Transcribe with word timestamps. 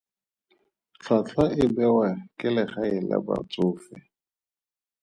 Tlhwatlhwa 0.93 1.45
e 1.63 1.65
bewa 1.75 2.09
ke 2.37 2.47
legae 2.55 2.97
la 3.09 3.17
batsofe. 3.25 3.95